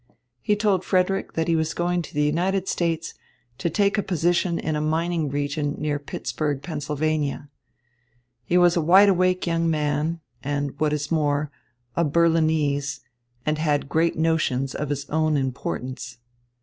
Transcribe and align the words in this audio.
He 0.41 0.55
told 0.55 0.83
Frederick 0.83 1.37
he 1.45 1.55
was 1.55 1.75
going 1.75 2.01
to 2.01 2.13
the 2.15 2.23
United 2.23 2.67
States 2.67 3.13
to 3.59 3.69
take 3.69 3.99
a 3.99 4.01
position 4.01 4.57
in 4.57 4.75
a 4.75 4.81
mining 4.81 5.29
region 5.29 5.75
near 5.77 5.99
Pittsburgh, 5.99 6.63
Pennsylvania. 6.63 7.49
He 8.43 8.57
was 8.57 8.75
a 8.75 8.81
wide 8.81 9.09
awake 9.09 9.45
young 9.45 9.69
man 9.69 10.19
and, 10.41 10.71
what 10.79 10.91
is 10.91 11.11
more, 11.11 11.51
a 11.95 12.03
Berlinese, 12.03 13.01
and 13.45 13.59
had 13.59 13.89
great 13.89 14.17
notions 14.17 14.73
of 14.73 14.89
his 14.89 15.07
own 15.11 15.37
importance. 15.37 16.17